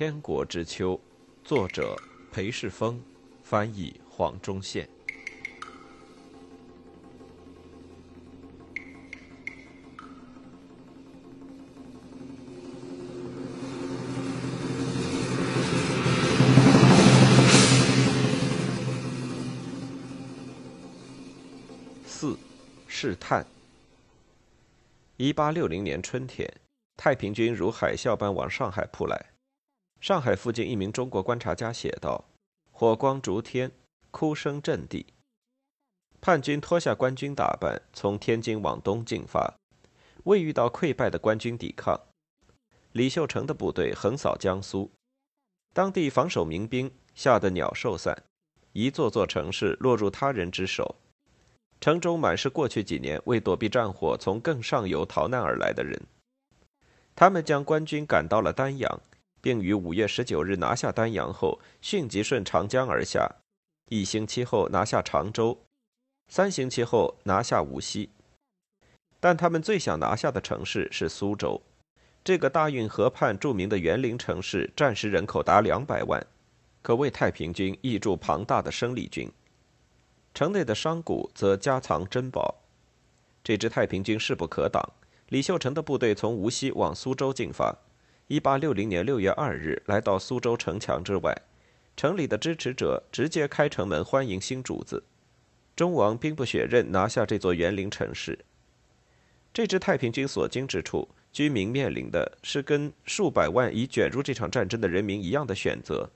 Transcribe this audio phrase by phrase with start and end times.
[0.00, 0.94] 天国之秋》，
[1.44, 1.94] 作者
[2.32, 2.98] 裴世峰，
[3.42, 4.88] 翻译黄忠宪。
[22.06, 22.38] 四，
[22.88, 23.44] 试探。
[25.18, 26.50] 一八六零年春天。
[26.96, 29.26] 太平军如海啸般往上海扑来。
[30.00, 32.24] 上海附近一名中国观察家写道
[32.72, 33.70] ：“火光烛天，
[34.10, 35.06] 哭声震地。”
[36.22, 39.54] 叛军脱下官军打扮，从天津往东进发，
[40.24, 42.00] 未遇到溃败的官军抵抗。
[42.92, 44.90] 李秀成的部队横扫江苏，
[45.74, 48.24] 当地防守民兵吓得鸟兽散，
[48.72, 50.96] 一座座城市落入他人之手，
[51.80, 56.00] 城中满是过去几年为躲避战火从更上游逃难而来的人。
[57.14, 59.00] 他们将官军赶到了丹阳，
[59.40, 63.36] 并于五月十九日拿下丹阳后，迅即顺长江而下，
[63.88, 65.58] 一星期后拿下常州，
[66.28, 68.10] 三星期后拿下无锡。
[69.18, 71.60] 但他们最想拿下的城市是苏州，
[72.24, 76.26] 这个大运河畔著名的园林城市，战时人口达两百万，
[76.82, 79.30] 可谓太平军挹注庞大的生力军。
[80.32, 82.54] 城内的商贾则家藏珍宝，
[83.42, 84.82] 这支太平军势不可挡。
[85.28, 87.76] 李秀成的部队从无锡往苏州进发。
[88.30, 91.36] 一八六零年六月二日，来到苏州城墙之外，
[91.96, 95.02] 城里的支持者直接开城门欢迎新主子。
[95.74, 98.38] 忠王兵不血刃拿下这座园林城市。
[99.52, 106.08] 这支太平军所经之处，居民面临的是跟数百万已卷入这场战争的人民一样的选择：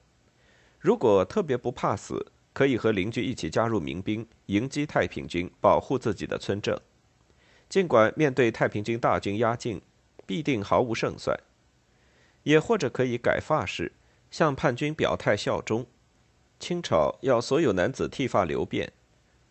[0.78, 6.80] 如果特别不怕死，可以和邻居一起加入民兵，迎击太平军，保护自己的村镇。
[7.68, 9.82] 尽管面对太平军大军压境，
[10.24, 11.36] 必定毫无胜算；
[12.44, 13.92] 也或者可以改发式，
[14.30, 15.86] 向叛军表态效忠。
[16.58, 18.88] 清朝要所有男子剃发留辫，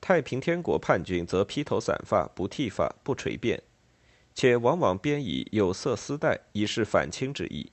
[0.01, 3.59] 太平天国叛军则披头散发，不剃发，不垂辫，
[4.33, 7.71] 且往往编以有色丝带，以示反清之意。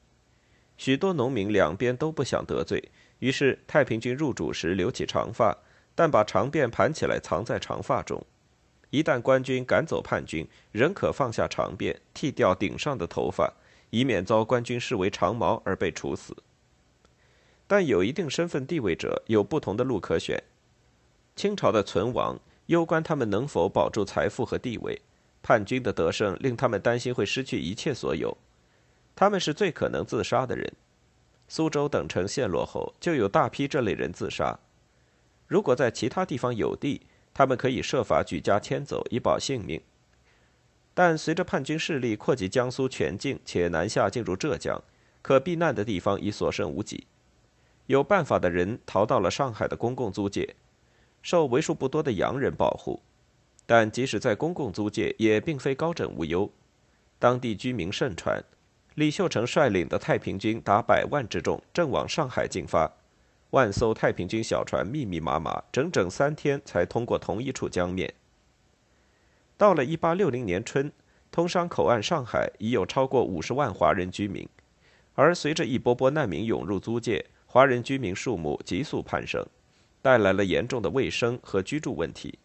[0.76, 5.56] 许多农民两边都不想得罪，于是太平军入主时留起长发，
[5.94, 8.24] 但把长辫盘起来藏在长发中。
[8.90, 13.52] 一旦官军赶走叛军，仍可放下长辫，剃掉顶上的头发，
[13.90, 16.36] 以免遭官军视为长毛而被处死。
[17.66, 20.42] 但有一定身份地位者有不同的路可选。
[21.36, 25.00] 清朝的存亡攸关他们能否保住财富和地位，
[25.42, 28.36] 叛军的得胜令他们担心会失去一切所有，
[29.14, 30.72] 他们是最可能自杀的人。
[31.48, 34.58] 苏州等城陷落后，就有大批这类人自杀。
[35.46, 37.02] 如果在其他地方有地，
[37.32, 39.80] 他们可以设法举家迁走以保性命，
[41.02, 44.78] 但随着叛军势力扩及江苏全境，且南下进入浙江，
[45.22, 47.06] 可避难的地方已所剩无几。
[47.86, 50.54] 有办法的人逃到了上海的公共租界，
[51.22, 53.00] 受为数不多的洋人保护。
[53.64, 56.50] 但即使在公共租界，也并非高枕无忧。
[57.18, 58.44] 当地居民盛传，
[58.94, 62.92] 李秀成率领的太平军达百万之众，正往上海进发。
[63.52, 68.12] 万艘太平军小船密密麻麻，整整三天才通过同一处江面。
[69.60, 70.90] 到了1860年春，
[71.30, 74.48] 通商口岸上海已有超过五十万华人居民，
[75.14, 79.44] 而随着一波波难民涌入租界，华人居民数目急速攀升，
[80.00, 82.38] 带来了严重的卫生和居住问题。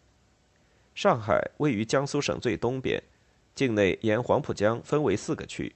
[0.93, 3.01] 上海位于江苏省最东边，
[3.55, 5.73] 境内沿黄浦江分为四个区，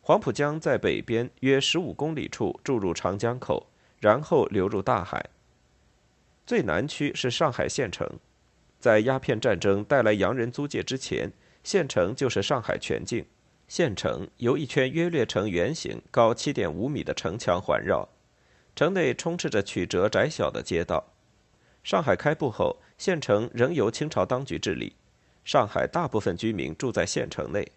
[0.00, 3.66] 黄浦江在北边约十五公里处注入长江口。
[3.98, 5.24] 然后流入大海。
[6.44, 8.08] 最南区是上海县城，
[8.82, 11.30] 在鸦片战争带来洋人租界之前，
[11.62, 13.24] 县城就是上海全境。
[13.68, 18.08] 县城由一圈约略呈圆形、高七点五米的城墙环绕，
[18.74, 21.12] 城内充斥着曲折窄小的街道。
[21.84, 24.96] 上海开埠后，县城仍由清朝当局治理，
[25.44, 27.70] 上海大部分居民住在县城内。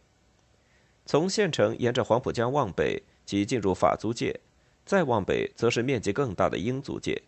[1.06, 4.40] 从县城沿着黄浦江往北，即进入法租界。
[4.84, 7.22] 再往北，则是面积更大的英租界。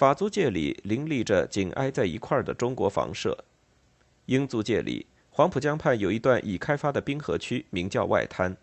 [0.00, 3.44] 法租界里林立着紧挨在一块儿的中国房舍。
[4.24, 8.56] 英租界里，黄浦江畔有一段已开发的滨河区，名叫外滩。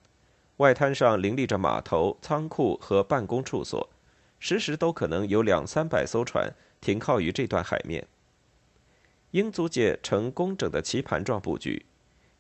[0.56, 3.88] 外滩上林立着码头、仓库和办公处所，
[4.40, 6.52] 时时都可能有两三百艘船
[6.82, 8.08] 停靠于这段海面。
[9.30, 11.86] 英租界呈工整的棋盘状布局，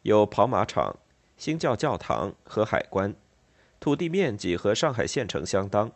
[0.01, 0.97] 有跑马场、
[1.38, 3.13] 新教教堂和海关。
[3.79, 5.91] 土地面积和上海县城相当，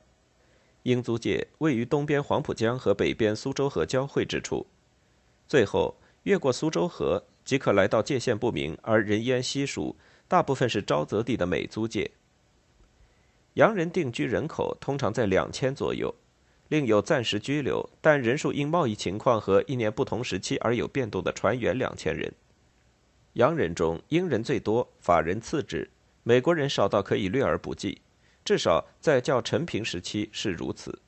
[0.84, 4.66] 英租界位于东边黄浦江和北边苏州河交汇之处，
[5.48, 9.96] 最后越过苏州河即可来到界限不明而人烟稀疏、
[10.28, 12.12] 大部分是沼泽地的美租界。
[13.56, 16.16] 洋人定居人口通常在两千左右，
[16.70, 22.34] 另有暂时居留但人数因贸易情况和一年不同时期而有变动的船员两千人。
[23.34, 25.90] 洋人中，英人最多，法人次之，
[26.24, 28.02] 美国人少到可以略而不计，
[28.44, 31.00] 至少在较陈平时期是如此。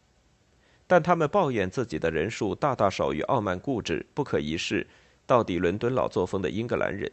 [0.88, 4.86] 但他们抱怨自己的人数大大少于傲慢固执、不可一世、
[5.26, 7.12] 到底伦敦老作风的英格兰人。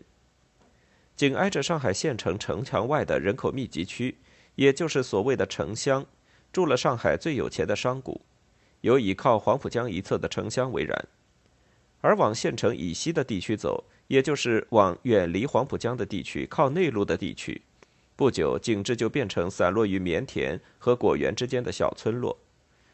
[1.16, 4.16] 紧挨着上海县城城墙外的人口密集区，
[4.54, 6.04] 也就是所谓的城乡，
[6.52, 8.20] 住了上海最有钱的商贾，
[8.80, 11.08] 有以靠黄浦江一侧的城乡为然。
[12.00, 13.84] 而往县城以西的地区走。
[14.10, 17.62] 也就是往远离黄浦江的地区、靠内陆的地区，
[18.20, 22.36] 不久景致就变成散落于棉田和果园之间的小村落，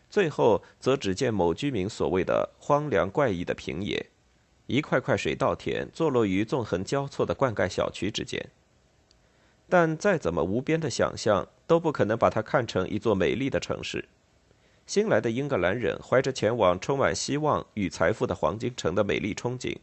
[0.08, 4.06] 最后则只见某居民所谓的荒凉怪异的平野，
[4.68, 8.40] 一块块水稻田坐落于纵横交错的灌溉小区之间。
[9.68, 14.04] 但再怎么无边的想象，都不可能把它看成一座美丽的城市。
[14.86, 19.76] 新来的英格兰人怀着前往充满希望与财富的黄金城的美丽憧憬。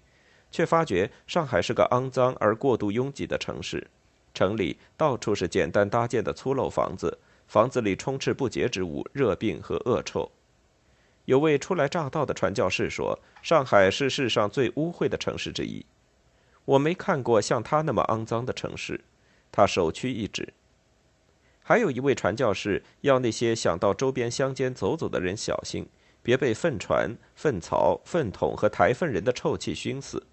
[0.50, 3.88] 却发觉上海是个肮脏而过度拥挤的城市，
[4.34, 10.32] 城里到处是简单搭建的粗陋房子，房子里充斥不洁之物、热病和恶臭。
[11.26, 15.86] 有位初来乍到的传教士说：“上海是世上最污秽的城市之一。”
[16.66, 19.00] 我没看过像他那么肮脏的城市。
[19.52, 20.54] 他首屈一指。
[21.62, 25.88] 还有一位传教士要那些想到周边乡间走走的人小心，
[26.22, 30.26] 别被粪船、粪槽、粪桶和抬粪人的臭气熏死。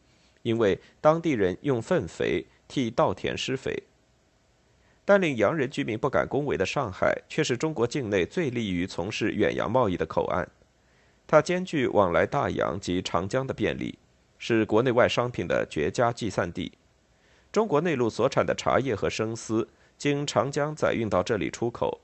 [0.42, 3.82] 因为当地人用粪肥替稻田施肥，
[5.10, 10.48] 但令洋人居民不敢恭维的上海，却是中国境内最利于从事远洋贸易的口岸。
[11.26, 13.98] 它兼具往来大洋及长江的便利，
[14.38, 16.70] 是国内外商品的绝佳集散地。
[17.50, 19.68] 中国内陆所产的茶叶和生丝
[19.98, 22.00] 经长江载运到这里出口，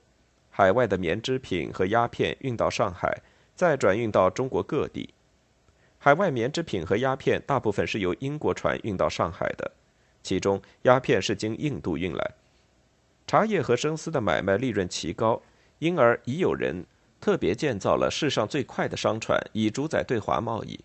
[0.51, 3.23] 海外的棉织品和鸦片运到上海，
[3.55, 5.15] 再转运到中国各地。
[6.01, 9.71] 海外棉织品和鸦片大部分是由英国船运到上海的，
[10.25, 12.33] 其中鸦片是经印度运来。
[13.27, 15.43] 茶叶和生丝的买卖利润奇高，
[15.81, 16.87] 因而已有人
[17.21, 20.79] 特别建造了世上最快的商船，以主宰对华贸易。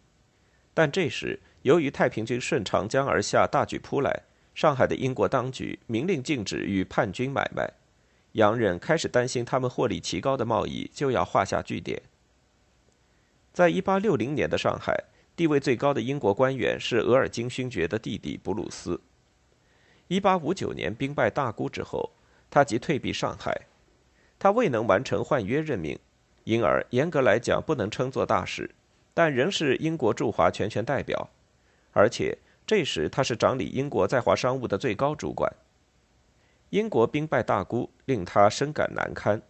[0.74, 4.24] 但这时，由于太平军顺长江而下，大举扑来，
[4.56, 7.72] 上海的英国当局明令禁止与叛军买卖，
[8.32, 12.02] 洋人开始担心他们获利奇高的贸易就要画下句点。
[13.54, 15.06] 在一八六零年的上海。
[15.34, 19.00] 地位最高的英国官员是额尔金勋爵的弟弟布鲁斯。
[20.10, 22.12] 1859年兵败大沽之后，
[22.52, 23.62] 他即退避上海。
[24.38, 25.98] 他未能完成换约任命，
[26.44, 28.70] 因而严格来讲不能称作大使，
[29.16, 31.30] 但仍是英国驻华全权代表。
[31.92, 32.38] 而且
[32.68, 35.52] 这时他是掌理英国在华商务的最高主管。
[36.70, 39.42] 英国兵败大沽，令他深感难堪，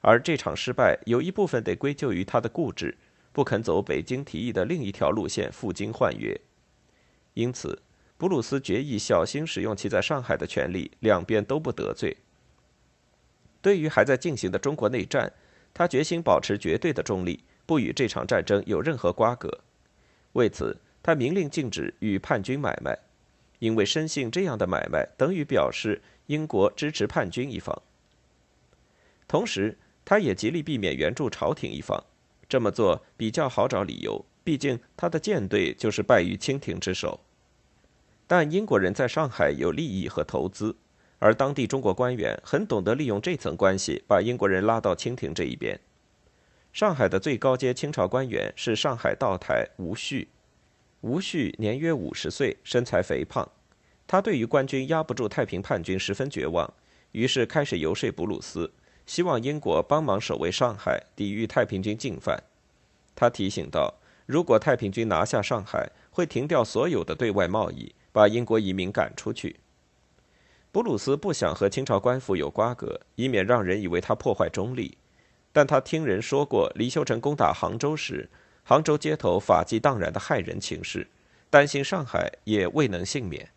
[0.00, 2.96] 而这场失败有一部分得归咎于他的固执。
[3.32, 6.36] 不肯走北京提议的另一条路线赴京换约，
[7.34, 7.80] 因此
[8.16, 12.16] 布鲁斯决意小心使用其在上海的权利，两边都不得罪。
[13.62, 15.32] 对于还在进行的中国内战，
[15.72, 19.60] 他决心保持绝对的中立，不与这场战争有任何瓜葛。
[20.32, 22.98] 为此，他明令禁止与叛军买卖，
[23.58, 27.82] 因为深信这样的买卖等于表示英国支持叛军一方。
[29.28, 32.02] 同时，他也极力避免援助朝廷一方。
[32.48, 37.20] 这么做比较好找理由，毕竟他的舰队就是败于清廷之手。
[38.26, 40.74] 但英国人在上海有利益和投资，
[41.20, 45.78] 而当地中国官员很懂得利用这层关系，把英国人拉到清廷这一边。
[46.72, 50.28] 上海的最高阶清朝官员是上海道台吴旭，
[51.02, 53.48] 吴旭年约五十岁，身材肥胖。
[54.06, 56.72] 他对于官军压不住太平叛军十分绝望，
[57.12, 58.72] 于是开始游说布鲁斯。
[59.06, 62.42] 希望英国帮忙守卫上海，抵御太平军进犯。
[63.14, 69.56] 他提醒道：“如果太平军拿下上海，会停掉所有的对外贸易，把英国移民赶出去。”
[70.72, 74.96] 布鲁斯不想和清朝官府有瓜葛，以免让人以为他破坏中立。
[75.52, 78.28] 但他听人说过李秀成攻打杭州时，
[78.62, 81.08] 杭州街头法纪荡然的骇人情事，
[81.50, 83.48] 担心上海也未能幸免。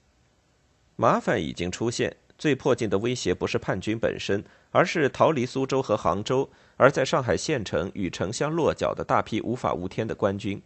[0.95, 2.15] 麻烦已经出现。
[2.35, 10.61] 最迫近的威胁不是叛军本身，而是逃离苏州和杭州，而在上海县城与城乡落脚的大批无法无天的官军。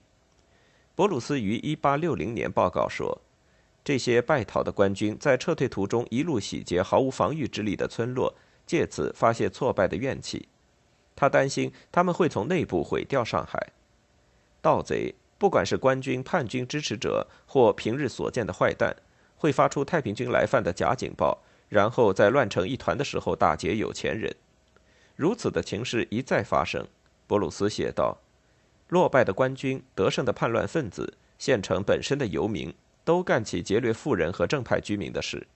[0.95, 3.21] 博鲁斯于1860年报告说，
[3.87, 10.49] 这些败逃的官军在撤退途中一路洗劫毫无防御之力的村落，借此发泄挫败的怨气。
[11.15, 13.71] 他担心他们会从内部毁掉上海。
[14.61, 18.93] 盗贼，不管是官军、叛军支持者或平日所见的坏蛋，
[19.37, 21.41] 会发出太平军来犯的假警报。
[21.69, 24.35] 然后在乱成一团的时候打劫有钱人，
[25.15, 26.85] 如此的情势一再发生，
[27.25, 28.17] 博鲁斯写道
[28.89, 32.75] ：“落败的官军、得胜的叛乱分子、县城本身的游民，
[33.07, 35.47] 都干起劫掠富人和正派居民的事。”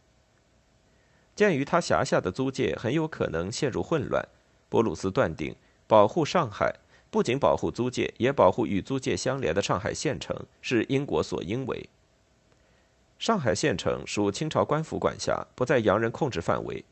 [1.36, 4.26] 鉴于他辖下的租界很有可能陷入混乱，
[4.70, 5.54] 博鲁斯断定
[5.86, 6.74] 保护上海
[7.10, 11.90] 不仅保护租界，也保护与租界相连的上海县城是英国所应为。
[13.20, 16.86] 上海县城属清朝官府管辖，不在洋人控制范围。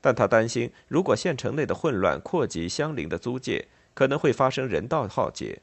[0.00, 5.60] 但他担心，如果县城内的混乱扩及相邻的租界，可能会发生人道浩劫。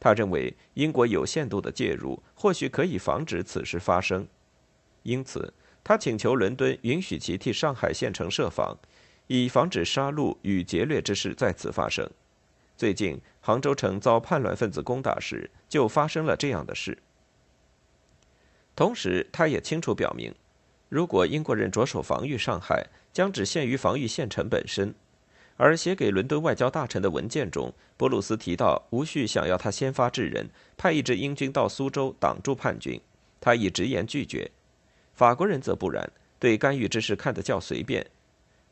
[0.00, 4.26] 他认为，英国有限度的介入或许可以防止此事发生。
[5.02, 5.52] 因此，
[5.84, 8.76] 他请求伦敦允许其替上海县城设防，
[9.26, 12.10] 以防止杀戮与劫掠之事再次发生。
[12.76, 16.96] 最近，杭州城遭叛乱分子攻打时，就发生了这样的事。
[18.74, 20.34] 同时，他也清楚表明。
[20.88, 24.94] 如果英国人着手防御上海，将只限于防御县城本身。
[25.62, 30.48] 而写给伦敦外交大臣的文件中，博鲁斯提到无需想要他先发制人，
[30.78, 32.98] 派一支英军到苏州挡住叛军，
[33.42, 34.50] 他已直言拒绝。
[35.12, 38.06] 法国人则不然，对干预之事看得较随便。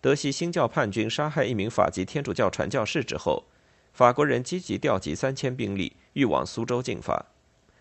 [0.01, 3.45] 德西新教叛军杀害一名法籍天主教传教士之后，
[3.93, 7.27] 法国人积极调集三千兵力，欲往苏州进发。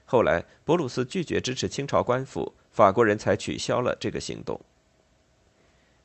[0.04, 4.60] 后来，博鲁斯拒绝支持清朝官府，法国人才取消了这个行动。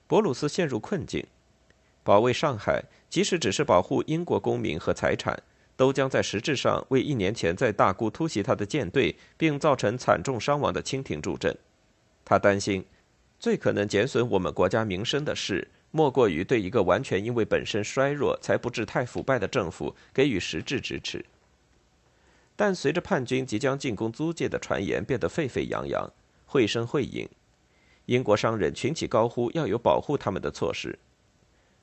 [0.07, 1.27] 博鲁斯陷入困境，
[2.05, 5.41] 保卫上海，即使只是保护英国公民和财产，
[5.77, 11.57] 都将在实质上为一年前在大沽突袭他的舰队并造成惨重伤亡的清廷助阵。
[12.25, 12.85] 他担心，
[13.39, 21.25] 最可能减损我们国家名声的事，莫过于对一个完全因为本身衰弱才不致太腐败的政府给予实质支持。
[22.57, 26.11] 但随着叛军即将进攻租界的传言变得沸沸扬扬，
[26.47, 27.29] 绘声绘影，
[28.07, 30.99] 英国商人群起高呼要有保护他们的措施。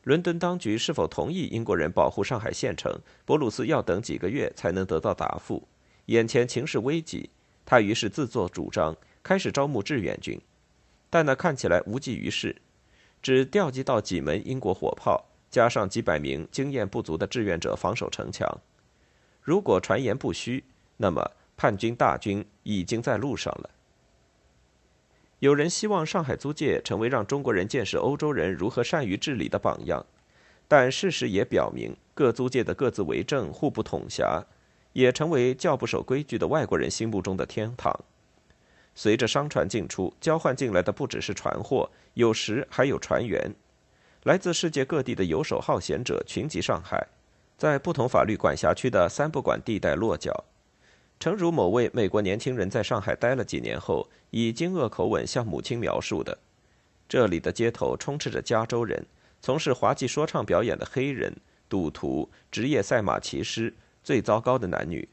[0.03, 2.91] 伦敦当局是否同意英国人保护上海县城？
[3.25, 5.67] 博鲁斯要等几个月才能得到答复。
[6.05, 7.29] 眼前情势危急，
[7.65, 10.39] 他于是自作主张开始招募志愿军，
[11.09, 12.55] 但那看起来无济于事，
[13.21, 18.59] 只调集到几门英国火炮，加上几百名经验不足的志愿者防守城墙。
[19.41, 20.63] 如果传言不虚，
[20.97, 23.69] 那么叛军大军已经在路上了。
[25.39, 30.05] 有人希望上海租界成为让中国人见识欧洲人如何善于治理的榜样，
[30.67, 34.43] 但事实也表明，各租界的各自为政、互不统辖，
[34.91, 37.97] 也成为较不守规矩的外国人心目中的天堂。
[38.93, 43.55] 随着商船进出，交换进来的不只是船货，有时还有船员，
[44.23, 47.07] 来自世界各地的游手好闲者群集上海。
[47.57, 50.43] 在不同法律管辖区的三不管地带落脚，
[51.19, 56.37] 诚如某位美国年轻人在上海待了几年后，以惊愕口吻向母亲描述的
[57.09, 59.05] ：“这里的街头充斥着加州人，
[59.41, 61.35] 从事滑稽说唱表演的黑人、
[61.67, 65.09] 赌徒、职业赛马骑师，最糟糕的男女。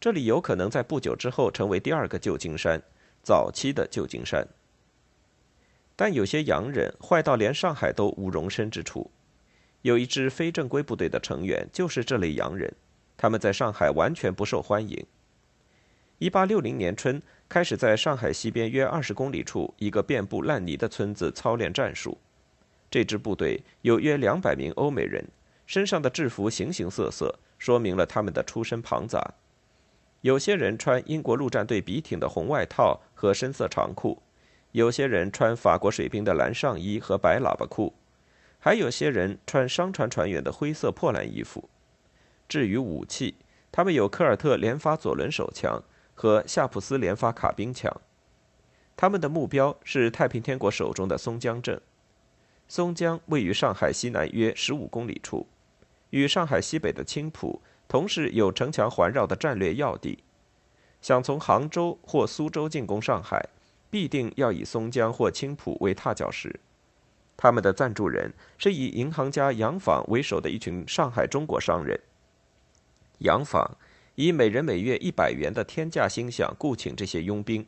[0.00, 2.80] 这里有可能在不久之后成为第二个旧金山，
[3.22, 4.48] 早期的旧金山。
[5.94, 9.10] 但有些洋人坏到连上海都无容身之处。”
[9.82, 12.74] 有一支非正规部队的成员就是这类洋人，
[13.20, 15.06] 他们在上海完全不受欢迎。
[16.16, 22.16] 一八六零年春，开始在上海西边约二十公里处一个遍布烂泥的村子操练战术。
[22.90, 25.22] 这支部队有约两百名欧美人，
[25.66, 29.34] 身上的制服形形色色，说明了他们的出身庞杂。
[30.22, 34.22] 有些人穿英国陆战队笔挺的红外套和深色长裤，
[34.72, 37.92] 有些人穿法国水兵的蓝上衣和白喇叭裤。
[38.58, 41.68] 还有些人穿商船船员的灰色破烂衣服。
[42.50, 43.36] 至于武器，
[43.70, 45.80] 他们有科尔特连发左轮手枪
[46.16, 48.00] 和夏普斯连发卡宾枪。
[48.96, 51.80] 他们的目标是太平天国手中的松江镇。
[52.66, 55.46] 松江位于上海西南约十五公里处，
[56.10, 60.24] 与上海西北的青浦同是有城墙环绕的战略要地。
[61.00, 63.48] 想从杭州或苏州进攻上海，
[63.88, 66.58] 必定要以松江或青浦为踏脚石。
[67.36, 71.98] 他们的赞助人是以银行家杨坊为首的一群上海中国商人。
[73.20, 73.76] 洋坊
[74.14, 77.66] 以每人每月一百元的天价薪饷雇请这些佣兵，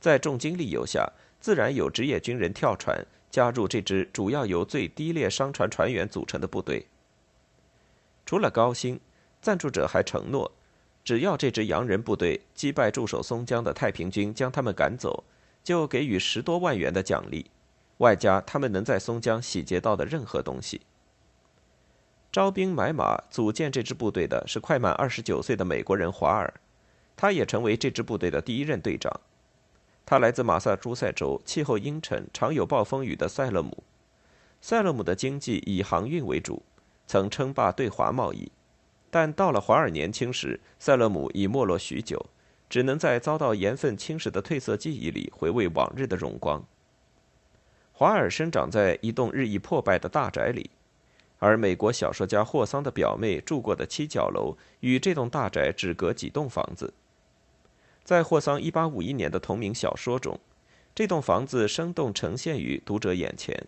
[0.00, 6.86] 在重金利诱下，自然有职业军人跳船加入这支主要由最低劣商船船员组成的部队。
[8.26, 8.98] 除了高薪，
[9.40, 10.50] 赞助者还承诺，
[11.04, 15.24] 只要这支洋人部队击败驻守松江的太平军，将他们赶走，
[15.62, 17.50] 就给予十多万元的奖励。
[17.98, 20.80] 外加他们能在松江洗劫到的任何东西。
[22.34, 26.52] 招兵买马组建这支部队的是快满二十九岁的美国人华尔，
[27.14, 29.20] 他也成为这支部队的第一任队长。
[30.04, 33.84] 他来自马萨诸塞州气候阴沉、常有暴风雨的塞勒姆。
[34.60, 36.64] 塞勒姆的经济以航运为主，
[37.06, 38.50] 曾称霸对华贸易，
[39.12, 42.26] 但到了华尔年轻时，塞勒姆已没落许久，
[42.68, 46.64] 只能在遭到盐分侵蚀的褪色记忆里回味往日的荣光。
[47.92, 50.68] 华尔生长在一栋日益破败的大宅里，
[51.44, 56.94] 而美国小说家霍桑的表妹住过的七角楼与这栋大宅只隔几栋房子。
[58.02, 60.40] 在霍桑1851年的同名小说中，
[60.94, 63.66] 这栋房子生动呈现于读者眼前。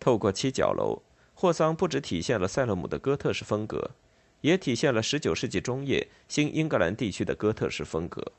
[0.00, 1.02] 透过七角楼，
[1.34, 3.92] 霍桑不只体现了塞勒姆的哥特式风格，
[4.40, 8.32] 也体现了19世纪中叶新英格兰地区的哥特式风格。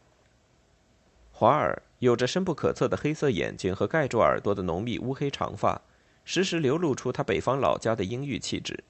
[1.32, 5.82] 华尔有着深不可测的黑色眼睛和盖住耳朵的浓密乌黑长发，
[6.26, 8.84] 时时流露出他北方老家的阴郁气质。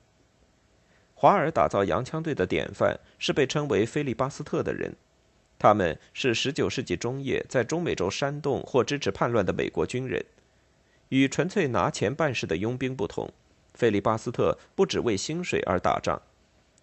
[1.15, 4.95] 华尔打造洋枪队的典范是被称为菲利巴斯特的人，
[5.57, 10.25] 他们是19世纪中叶在中美洲煽动或支持叛乱的美国军人。
[11.09, 13.31] 与纯粹拿钱办事的佣兵不同，
[13.73, 16.21] 菲利巴斯特不只为薪水而打仗，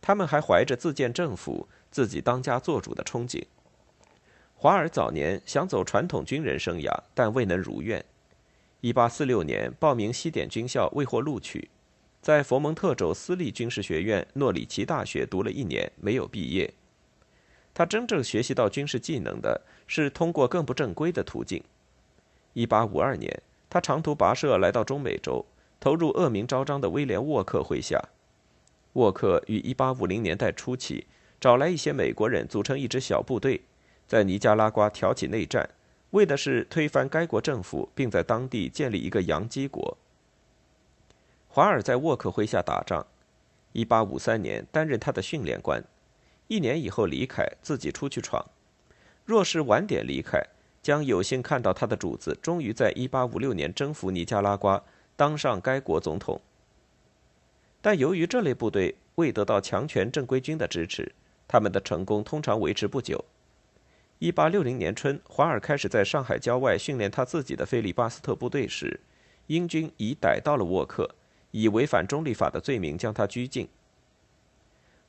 [0.01, 3.45] 他们还怀着自建政府、自己当家作主的憧憬。
[4.55, 8.05] 华尔早年想走传统军人生涯，但未能如愿。
[8.83, 11.69] 1846年报名西点军校，未获录取，
[12.23, 16.73] 在佛蒙特州私立军事学院诺里奇大学读了一年，没有毕业。
[17.73, 21.63] 他真正学习到军事技能的是通过更不正规的途径。
[22.55, 25.45] 1852年，他长途跋涉来到中美洲，
[25.79, 28.03] 投入恶名昭彰的威廉·沃克麾下。
[28.95, 31.07] 沃克于1850年代初期
[31.39, 33.61] 找来一些美国人，组成一支小部队。
[34.09, 35.71] 在尼加拉瓜挑起内战，
[36.11, 39.97] 为的是推翻该国政府，并在当地建立一个洋基国。
[41.49, 43.07] 华尔在沃克麾下打仗
[43.75, 45.83] ，1853年担任他的训练官，
[46.49, 48.45] 一年以后离开，自己出去闯。
[49.25, 50.43] 若是晚点离开，
[50.83, 54.83] 将有幸看到他的主子终于在1856年征服尼加拉瓜，
[55.15, 56.41] 当上该国总统。
[57.81, 61.13] 但由于这类部队未得到强权正规军的支持，
[61.47, 63.25] 他们的成功通常维持不久。
[64.21, 69.01] 一八六零年春，华尔开始在上海郊外训练他自己的菲利巴斯特部队时，
[69.47, 71.15] 英军已逮到了沃克，
[71.53, 73.67] 以违反中立法的罪名将他拘禁。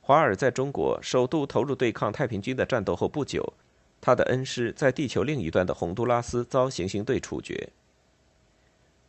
[0.00, 3.52] 华尔在中国首度投入对抗太平军的战斗后不久，
[4.00, 7.68] 他的恩师在地球另一端的洪都拉斯遭行刑队处决。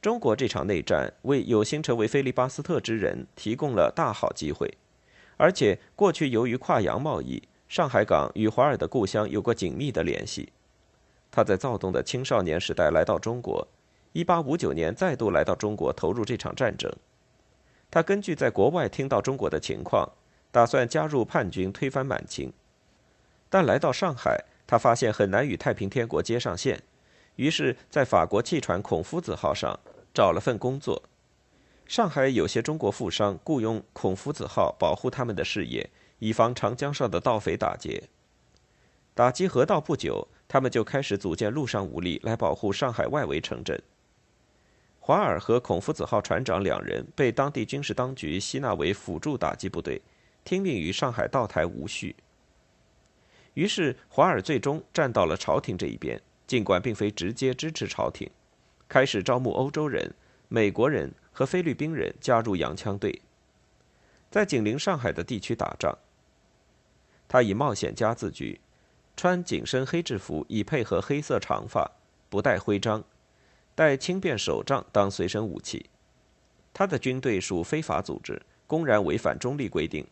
[0.02, 4.78] 中国这场内战为有心成为菲利巴斯特之人提供了大好机会，
[5.38, 7.42] 而且过去由于跨洋贸易。
[7.74, 10.54] 上海港与华尔的故乡有过紧密的联系。
[11.32, 13.68] 他在躁动的青少年时代来到中国
[14.14, 16.94] ，1859年再度来到中国投入这场战争。
[17.90, 20.08] 他根据在国外听到中国的情况，
[20.52, 22.54] 打算加入叛军推翻满清。
[23.50, 26.80] 但来到上海，他发现很难与太平天国接上线，
[27.38, 29.80] 于是，在法国汽船“孔夫子号”上
[30.14, 31.02] 找了份工作。
[31.88, 35.90] 上海有些中国富商雇佣“孔夫子号”保护他们的事业。
[36.24, 38.02] 以防长江上的盗匪打劫。
[39.14, 43.78] 打击河道不久，他们就开始组建陆上武力来保护上海外围城镇。
[45.02, 50.02] 华尔和孔夫子号船长两人被当地军事当局吸纳为辅助打击部队，
[50.46, 52.16] 听命于上海道台无序。
[53.56, 58.32] 于是华尔最终站到了朝廷这一边，尽管并非直接支持朝廷，
[58.88, 60.10] 开始招募欧洲人、
[60.48, 63.22] 美国人和菲律宾人加入洋枪队，
[64.32, 65.94] 在紧邻上海的地区打仗。
[67.28, 68.60] 他以冒险家自居，
[69.16, 71.92] 穿紧身黑制服以配合黑色长发，
[72.30, 73.04] 不戴徽章，
[73.76, 75.90] 带轻便手杖当随身武器。
[76.74, 80.08] 他的军队属非法组织，公然违反中立规定，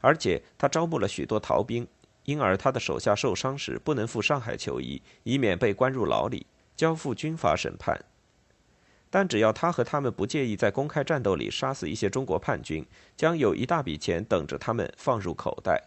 [0.00, 1.86] 而且他招募了许多逃兵，
[2.24, 6.46] 因而他的手下受伤时不能赴上海求医，以免被关入牢里，
[6.76, 8.04] 交付军法审判。
[9.10, 12.84] 但只要他和他们不介意在公开战斗里杀死一些中国叛军，
[13.16, 15.82] 将有一大笔钱等着他们放入口袋。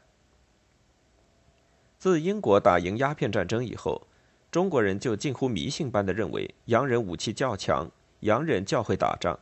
[1.97, 4.07] 自英国打赢鸦片战争以后，
[4.51, 9.39] 中国人就近乎迷信般的认为洋人武器较强，洋人较会打仗。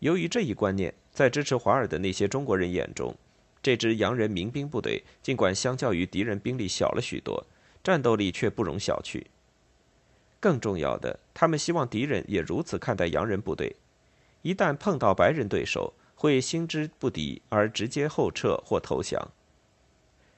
[0.00, 3.16] 由于这一观念，在支持华尔的那些中国人眼中，
[3.62, 7.46] 这支洋人民兵部队尽管相较于敌人兵力小了许多，
[7.82, 9.24] 战斗力却不容小觑。
[10.38, 13.74] 更重要的，他们希望敌人也如此看待洋人部队，
[14.42, 19.26] 一旦碰到白人对手，会心知不敌而直接后撤或投降。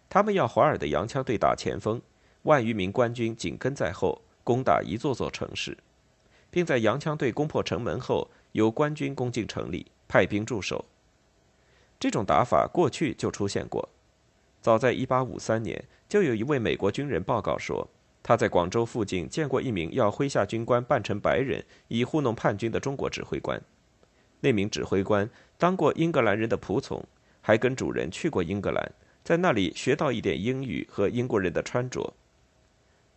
[0.09, 2.01] 他们要华尔的洋枪队打前锋，
[2.42, 5.77] 万余名官军紧跟在后，攻打一座座城市，
[6.51, 10.85] 并在洋枪队攻破城门后，由官军攻进城里，派兵驻守。
[11.99, 13.88] 这种打法过去就出现过，
[14.61, 17.88] 早在1853年，就有一位美国军人报告说，
[18.23, 23.61] 他在广州附近见过一名要麾下军官扮成白人以糊弄叛军的中国指挥官。
[24.40, 27.03] 那名指挥官当过英格兰人的仆从，
[27.40, 28.92] 还跟主人去过英格兰，
[29.27, 32.15] 在那里学到一点英语和英国人的穿着。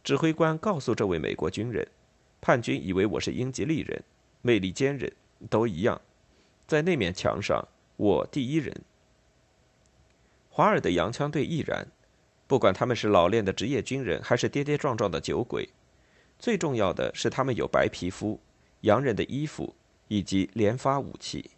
[0.04, 1.88] 指挥官告诉这位美国军人
[2.42, 4.04] ：“叛军以为我是英吉利人，
[4.42, 5.14] 魅力坚韧，
[5.52, 6.02] 都一样。
[6.66, 7.64] 在那面墙上，
[7.96, 8.76] 我第一人。”
[10.50, 11.86] 华尔的洋枪队亦然，
[12.48, 15.70] 不管他们是老练的职业军人，还是跌跌撞撞的酒鬼，
[16.40, 18.40] 最重要的是他们有白皮肤、
[18.82, 19.76] 洋人的衣服
[20.08, 21.52] 以及连发武器。